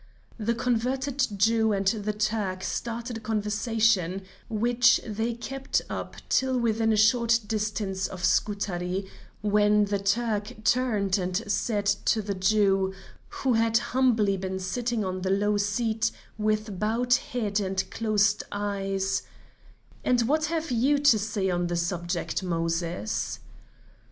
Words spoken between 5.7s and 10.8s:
up till within a short distance of Scutari, when the Turk